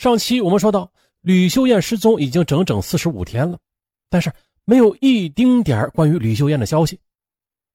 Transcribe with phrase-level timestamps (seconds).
[0.00, 3.58] 上期我们说到，吕秀艳失踪已经整整四十五天了，
[4.08, 4.32] 但是
[4.64, 6.98] 没有一丁点关于吕秀艳的消息，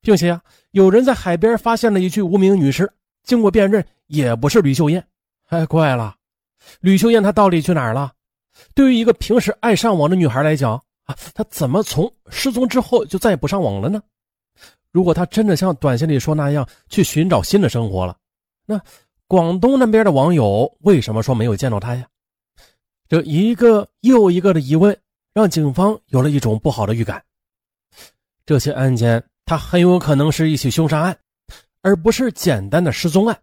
[0.02, 0.42] 并且啊，
[0.72, 2.92] 有人在海边发现了一具无名女尸，
[3.22, 5.06] 经过辨认也不是吕秀艳。
[5.50, 6.16] 哎，怪了，
[6.80, 8.12] 吕秀艳她到底去哪儿了？
[8.74, 14.02] 对于一个平时爱上网的女孩来讲啊，她怎么从失踪之后就再也不上网了呢？
[14.92, 18.18] 如果她真的像短信里说那样去寻找新的生活了，
[18.66, 18.82] 那
[19.28, 22.08] 广东那边的网友为什么说没有见到她呀？
[23.08, 24.98] 这一个又一个的疑问，
[25.34, 27.24] 让警方有了一种不好的预感。
[28.46, 31.18] 这些案件，它很有可能是一起凶杀案，
[31.82, 33.40] 而不是简单的失踪案。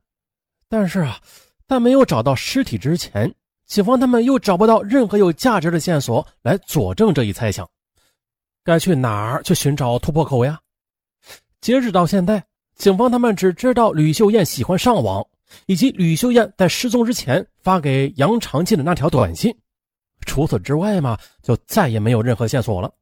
[0.69, 1.21] 但是啊，
[1.69, 3.33] 在没有找到尸体之前，
[3.67, 7.69] 警方他们又找不到任何有价值的线索来佐证这一猜想。
[8.65, 10.61] 该去哪儿去寻找突破口呀？
[11.61, 12.45] 截止到现在，
[12.75, 15.25] 警方他们只知道吕秀艳喜欢上网。
[15.67, 19.57] 以及吕秀艳在失踪之前发给杨长进的那条短信，
[20.27, 22.93] 除此之外嘛，就再也没有任何线索了。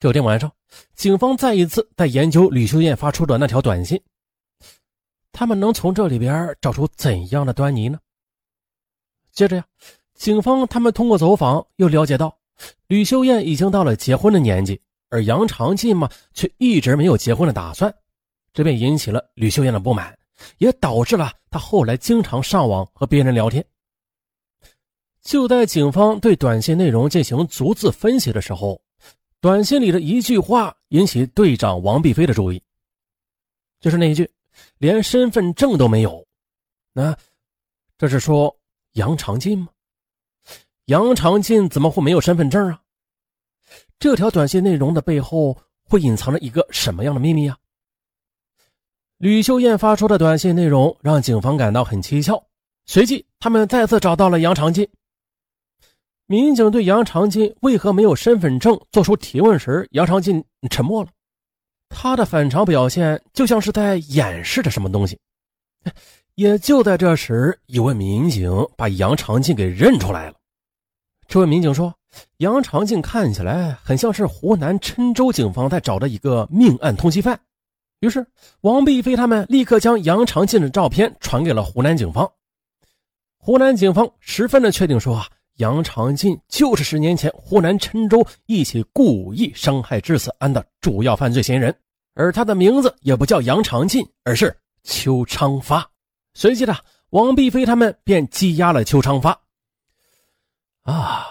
[0.00, 0.52] 这天晚上，
[0.96, 4.02] 警方再一次在研究吕秀艳发出的那条短信，
[5.30, 7.98] 他们能从这里边找出怎样的端倪呢？
[9.30, 9.64] 接着呀，
[10.14, 12.36] 警方他们通过走访又了解到，
[12.88, 17.94] 吕秀艳已经到了结婚的年纪，而杨长进嘛，却一直没有结婚的打算，
[18.52, 20.18] 这便引起了吕秀艳的不满。
[20.58, 23.64] 也导致了他后来经常上网和别人聊天。
[25.22, 28.82] 就在警方对短信内容进行逐字分析的时候，
[29.40, 32.60] 短信里的一句话引起队长王碧飞的注意，
[33.80, 34.28] 就是那一句
[34.78, 36.26] “连身份证都没有”。
[36.92, 37.16] 那
[37.96, 38.58] 这是说
[38.94, 39.68] 杨长进吗？
[40.86, 42.82] 杨长进怎么会没有身份证啊？
[44.00, 47.56] 这条短信内容的背后会隐藏着一个什么样的秘密啊？
[49.22, 52.42] 吕秀艳发出的短信内容让警方感到很蹊跷，
[52.86, 54.88] 随即他们再次找到了杨长进。
[56.26, 61.10] 民警对杨长进为何没有身份证做出提问时，杨长进沉默了。
[61.88, 65.16] 他的反常表现就像是在掩饰着什么东西。
[66.34, 70.34] 也就在这时，一位民警把杨长进给认出来了。
[71.28, 71.94] 这位民警说
[72.38, 77.38] ：“杨长进看起来很像是湖南郴州警方在找的一个命案通缉犯。”
[78.02, 78.26] 于是，
[78.62, 82.28] 王碧飞他们立刻将杨长进的照片传给了湖南警方。
[83.38, 91.72] 湖南警方十分的确定说啊，杨长进就是十年前湖南郴州一起故意伤害致死案的主要犯罪嫌疑人，
[92.14, 94.52] 而他的名字也不叫杨长进，而是
[94.82, 95.88] 邱昌发。
[96.34, 96.74] 随即呢，
[97.10, 99.40] 王碧飞他们便羁押了邱昌发。
[100.82, 101.28] 啊，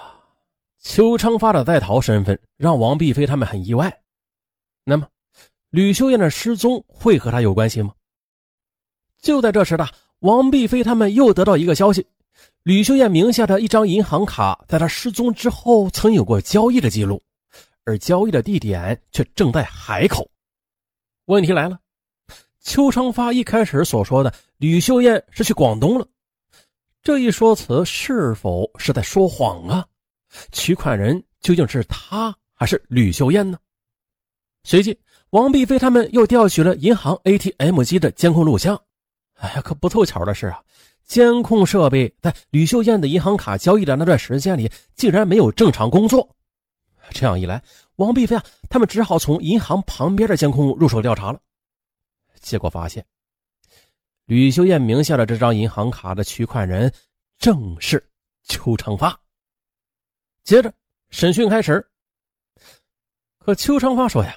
[0.80, 3.94] 邱昌发的在逃身份让王碧飞他们很意外。
[4.86, 5.06] 那么。
[5.72, 7.94] 吕秀燕的失踪会和他有关系吗？
[9.22, 9.88] 就在这时的
[10.20, 12.06] 王碧飞他们又得到一个消息：
[12.64, 17.24] 吕秀艳名下的一张银行卡，在她失踪之后曾有过交易的记录，
[17.86, 20.30] 而交易的地点却正在海口。
[21.26, 21.80] 问题来了，
[22.60, 26.06] 邱昌发一开始所说的吕秀艳是去广东了，
[27.02, 29.88] 这一说辞是否是在说谎啊？
[30.52, 33.58] 取款人究竟是他还是吕秀艳呢？
[34.64, 35.00] 随即。
[35.32, 38.82] 王碧飞他们又调取了银行 ATM 机的监控录像。
[39.36, 40.62] 哎呀，可不凑巧的是啊，
[41.06, 46.36] 监控设备在吕秀燕的银行卡交易的那段时间里竟然没有正常工作。
[47.12, 47.64] 这样一来，
[47.96, 51.40] 王碧飞啊，他们只好从银行旁边的监控入手调查了。
[52.42, 53.06] 结果发现，
[54.26, 56.94] 吕秀艳名下的这张银行卡的取款人
[57.38, 58.06] 正是
[58.44, 59.18] 邱长发。
[60.44, 60.74] 接着
[61.10, 61.88] 审讯开始，
[63.40, 64.36] 可邱长发说呀。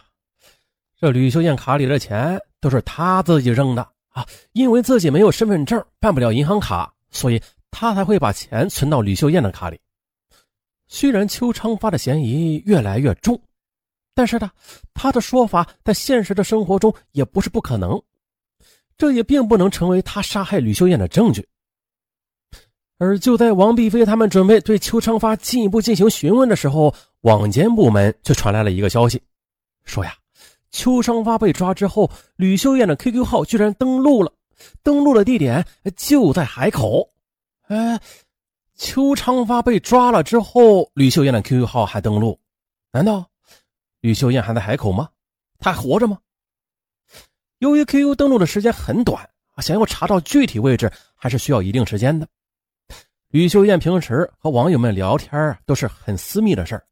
[1.01, 9.79] 这吕秀艳卡里的钱都是她自己扔的啊，因为自己没有身份证，办不了银行卡，所以她才会把钱存到吕秀艳的卡里。
[10.87, 13.41] 虽然邱昌发的嫌疑越来越重，
[14.15, 14.51] 但是呢，
[14.93, 18.01] 他的说法在现实的生活中也不是不可能，
[18.97, 21.45] 这也并不能成为他杀害吕秀艳的证据。
[22.99, 29.21] 而就在王碧飞他们准备对邱昌发进一步进行询问的时候，网监部门却传来了一个消息，
[29.85, 30.15] 说呀。
[30.75, 34.33] 邱昌发被抓之后，吕秀艳的 QQ 号居然登录了，
[34.83, 37.09] 登录的地点就在海口。
[37.69, 37.99] 哎，
[38.75, 42.37] 邱昌发被抓了之后，吕秀艳的 QQ 号还登录，
[42.91, 43.25] 难道
[44.01, 45.09] 吕秀艳还在海口吗？
[45.61, 46.19] 她还活着吗？
[47.59, 52.27] 由于 QQ 登录的时间很短，想要查到具体位置还是需要一定时间的。
[53.29, 56.85] 吕秀艳平时和网友们聊天都是很私密的事儿，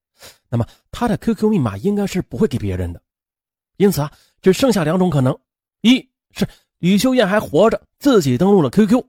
[0.49, 3.03] 那么她的 QQ 密码应该是不会给别人的。
[3.83, 5.37] 因此啊，只剩下两种可能：
[5.81, 6.47] 一是
[6.79, 9.05] 吕秀艳还活着，自己登录了 QQ；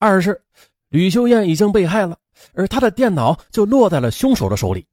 [0.00, 0.42] 二是
[0.88, 2.18] 吕秀艳已经被害了，
[2.52, 4.84] 而她的电脑就落在了凶手的手里，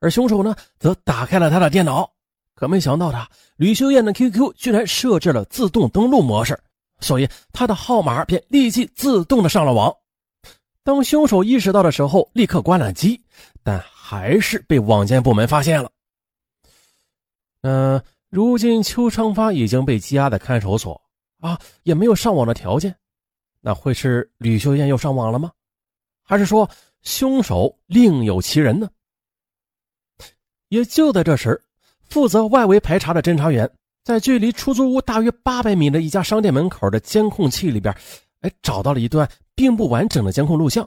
[0.00, 2.10] 而凶手呢，则打开了他的电脑，
[2.56, 6.58] 可没想到的，吕秀艳的 QQ 居然设置了自动登录模式，
[6.98, 9.94] 所以他的号码便立即自动的上了网。
[10.82, 13.22] 当凶手意识到的时候，立刻关了机，
[13.62, 15.88] 但还是被网监部门发现了。
[17.62, 18.00] 嗯，
[18.36, 21.00] 如今邱昌发已经被羁押在看守所
[21.40, 22.94] 啊，也没有上网的条件，
[23.62, 25.50] 那会是吕秀艳又上网了吗？
[26.22, 26.68] 还是说
[27.00, 28.90] 凶手另有其人呢？
[30.68, 31.58] 也就在这时，
[32.10, 33.70] 负责外围排查的侦查员
[34.04, 37.96] 在距离出租屋大约八百米的一家商店门口的监控器里边，
[38.42, 40.86] 哎，找到了一段并不完整的监控录像。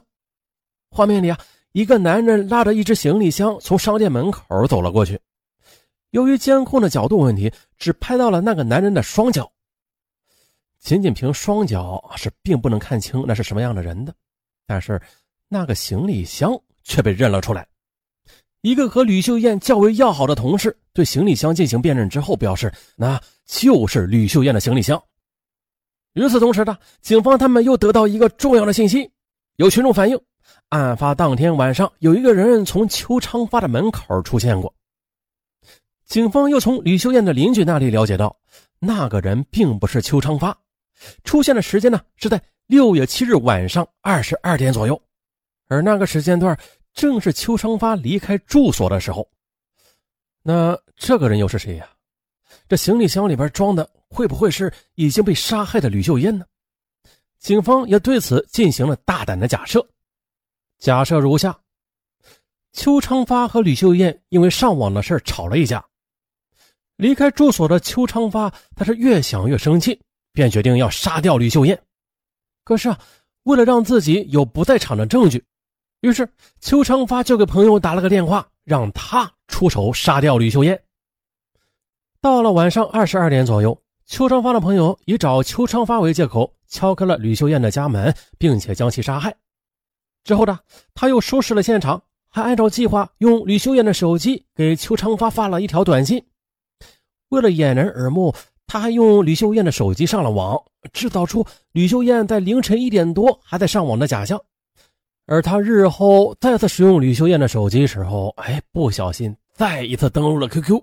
[0.88, 1.36] 画面里啊，
[1.72, 5.20] 一个男人拉着一只行李箱从商店门口走了过去。
[6.10, 9.50] 由于监控的角度问题，只拍到了那个男人的双脚。
[10.78, 14.14] 仅仅凭双脚是并不能看清那是什么样的人的，
[14.66, 15.00] 但是
[15.48, 17.66] 那个行李箱却被认了出来。
[18.62, 25.02] 一个和吕秀艳较为要好的同事对行李箱进行辨认之后，表示那就是吕秀艳的行李箱。
[26.14, 29.10] 与此同时呢，警方他们又得到一个重要的信息：
[29.56, 30.18] 有群众反映，
[30.70, 34.74] 案发当天晚上有一个人从邱昌发的门口出现过。
[36.10, 38.36] 警方又从吕秀艳的邻居那里了解到，
[38.80, 40.58] 那个人并不是邱昌发，
[41.22, 45.00] 出现的时间呢是在六月七日晚上二十二点左右，
[45.68, 46.58] 而那个时间段
[46.92, 49.24] 正是邱昌发离开住所的时候。
[50.42, 51.88] 那这个人又是谁呀？
[52.68, 56.44] 这行李箱里边装的会不会是已经被杀害的吕秀艳呢？
[57.38, 59.86] 警方也对此进行了大胆的假设，
[60.76, 61.56] 假设如下：
[62.72, 65.86] 邱昌发和吕秀艳因为上网的事吵了一架。
[67.00, 69.98] 离开住所的邱昌发，他是越想越生气，
[70.32, 71.80] 便决定要杀掉吕秀艳。
[72.62, 72.98] 可是啊，
[73.44, 75.42] 为了让自己有不在场的证据，
[76.02, 76.28] 于是
[76.60, 80.80] 邱昌发就给朋友打了个电话，让他出手杀掉吕秀艳。
[82.20, 89.34] 到了晚上二十二点左右，邱昌发的朋友以找邱昌发为借口，敲开了吕秀艳的家门，并且将其杀害。
[90.22, 90.58] 之后呢，
[90.92, 96.22] 他又收拾了现场，还按照计划用吕秀艳的手机给邱昌发发了一条短信。
[97.30, 98.32] 为了掩人耳目，
[98.66, 100.56] 他还用吕秀艳的手机上了网，
[100.92, 104.40] 制造出吕秀艳在凌晨一点多还在上网的假象。
[105.26, 110.80] 而他日后再次使用吕秀艳的手机时候，哎，不小心再一次登录了 QQ。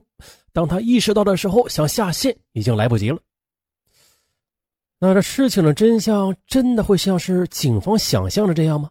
[0.53, 3.19] 当他意识到的时候，想下线已经来不及了。
[4.99, 8.89] 那这事情的真相真的会像是警方想象的这样吗？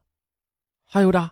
[0.85, 1.31] 还有的。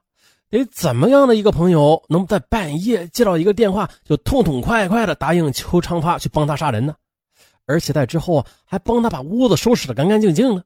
[0.54, 6.94] 哎怎么样的一个朋友能在半夜接到一个电话就痛痛快快的答应邱长发去帮他杀人呢？
[7.66, 10.62] 而且在之后还帮他把屋子收拾的干干净净呢？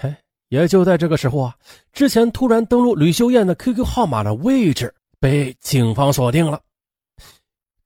[0.00, 0.16] 嘿，
[0.48, 1.54] 也就在这个时候啊，
[1.92, 6.62] 之前突然登录吕秀艳的 QQ 号码的位置被警方锁定了。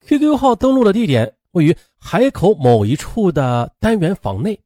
[0.06, 4.56] QQ 号登录的地点位于海口某一处的单元房内，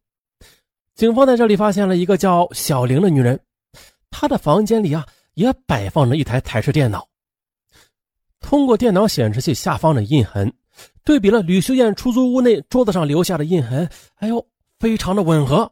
[0.95, 3.41] 警方在这里发现了一个叫小玲的女人，
[4.11, 5.07] 她的房间里啊。
[5.35, 7.07] 也摆放着一台台式电脑。
[8.41, 10.53] 通过电脑显示器下方的印痕，
[11.05, 14.47] 对比了吕秀艳出租屋内桌子上留下的印痕，哎呦，
[14.79, 15.71] 非常的吻合。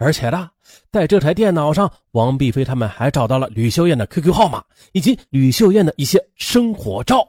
[0.00, 0.48] 而且呢，
[0.92, 4.62] 在这台电脑上，王碧飞他们还找到了吕秀艳的 QQ 号码
[4.92, 7.28] 以及吕秀艳的一些生活照。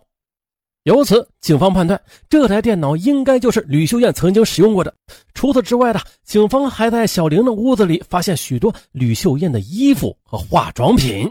[0.83, 4.93] 由此，警方判断这台电脑应该就是吕秀艳曾经使用过的。
[5.33, 11.27] 除此之外的，警方还在小玲的屋子里发现许多吕秀艳的衣服和化妆品。